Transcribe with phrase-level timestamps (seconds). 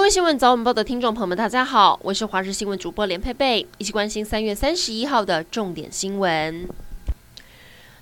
[0.00, 6.66] 各位新闻早晚报的听众朋友们，大家好，我是华视新闻主播连佩佩，一起关心三月三十一号的重点新闻。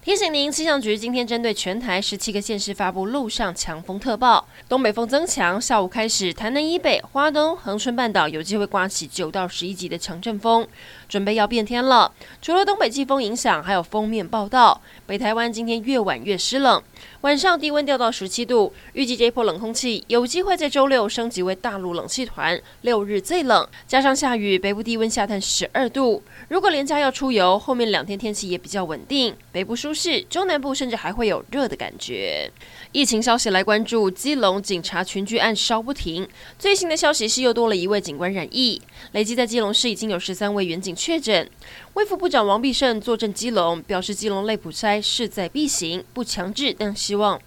[0.01, 10.67] 提醒您，气象局今天针对全台十七个县市发布陆上强风特报，东北风增强，下午开始，台南以北、花东、恒春半岛有机会刮起九到十一级的强阵风，
[11.09, 12.13] 准备要变天了。
[12.43, 16.83] 除了东北季风影响，还有封面报道，北台湾今天越晚越湿冷。
[17.23, 26.23] 晚上低温掉到十七度，预计这一波冷空气有机会在周六升级为大陆冷气团，六日最冷，加上下雨，北部低温下探十二度。
[26.49, 32.51] 如果连假要出游，后面两天天气也比较稳定，北部舒适，中南部甚至还会有热的感觉。
[32.93, 38.81] 疫情消息来关注，基隆警察群聚案烧不停，最新的消息是又多了一位警官染疫，
[39.13, 41.49] 累计在基隆市已经有十三位员警确诊。
[41.95, 47.41] 卫副部长王必胜坐镇基隆，表示基隆类普筛势在必行，不强制，但希望，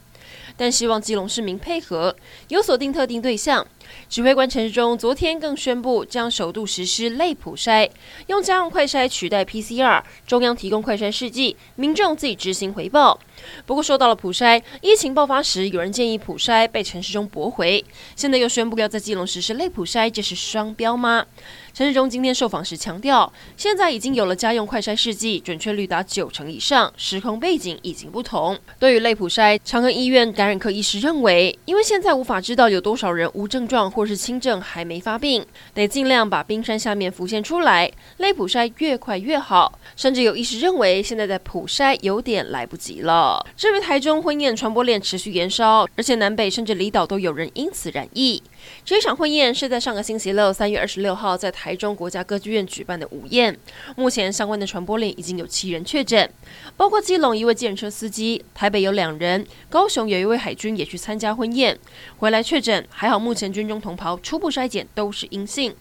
[0.56, 2.16] 但希望基隆市民配合，
[2.48, 3.68] 有锁定特定对象。
[4.10, 7.90] 指挥官陈时中昨天更宣布，将首度实施类普筛，
[8.28, 13.20] 用家用快筛取代 PCR，中央提供快筛试剂，民众自己执行回报。
[13.66, 17.84] 不过说到了普筛，疫情爆发时有人建议普筛，被陈时中驳回，
[18.16, 21.26] 现在又宣布要在基隆实施类普筛，这是双标吗？
[21.74, 28.58] 陈时中今天受访时强调，现在已经有了家用快筛试剂，准确率达九成以上，时空背景已经不同。
[28.78, 39.80] 对于类普筛，长庚医院感染科医师认为，因为现在无法知道有多少人无症状或是轻症还没发病，得尽量把冰山下面浮现出来，类普筛越快越好。
[39.96, 43.31] 甚至有医师认为，现在在普筛有点来不及了。
[43.56, 48.42] 至于台中婚宴传播链持续延烧，而且南北甚至离岛都有人因此染疫。
[48.86, 53.58] 这场婚宴是在上个星期六，三月二十六号在台中国家歌剧院举办的午宴。
[53.96, 56.30] 目前相关的传播链已经有七人确诊，
[56.78, 61.78] 包括基隆一位计程车司机，台北有两人，高雄有一位海军也去参加婚宴，
[62.18, 65.74] 回来确诊，还好目前军中同袍初步筛检都是阴性。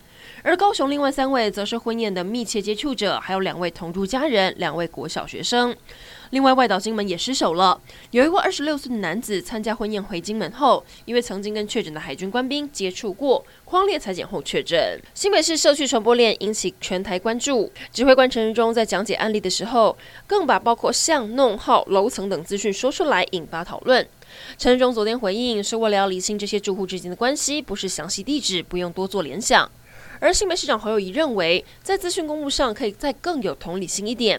[0.42, 5.76] 而高雄另外三位则是婚宴的密切接触者，还有两位同住家人，两位国小学生。
[6.30, 7.80] 另外，外岛金门也失守了，
[8.12, 15.00] 有一位二十六岁的男子参加婚宴回金门后，因为曾经跟确诊的海军官兵接触过，框列采检后确诊。
[15.12, 19.98] 新北市社区传播链引起全台关注，指挥官陈时中在讲解案例的时候，
[20.28, 24.06] 更把包括巷弄号、楼层等资讯说出来，引发讨论。
[24.56, 29.68] 陈时中昨天回应说，为了要厘清这些住户之间的关系，不是详细地址，不用多做联想。
[30.20, 34.38] 而新北市长侯友谊认为，在资讯公布上可以再更有同理心一点。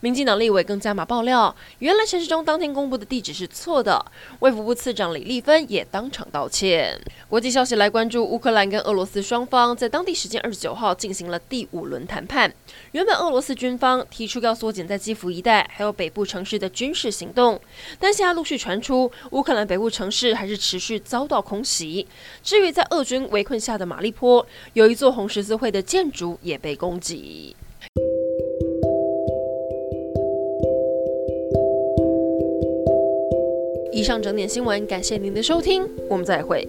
[0.00, 4.04] 民进党立委更加码爆料，原来陈时中当天公布的地址是错的。
[4.40, 6.98] 卫福部次长李丽芬也当场道歉。
[7.28, 12.52] 国际消息来关注，乌克兰跟俄罗斯双方在当地时间二十九号进行了第五轮谈判。
[12.92, 17.60] 原本俄罗斯军方提出要缩减在基辅一带还有北部城市的军事行动，
[17.98, 22.06] 但现在陆续传出乌克兰北部城市还是持续遭到空袭。
[22.42, 27.54] 至于在俄军围困下的马利坡，有一座红十字会的建筑也被攻击。
[33.98, 36.64] 以上整点新闻，感谢您的收听，我们再会。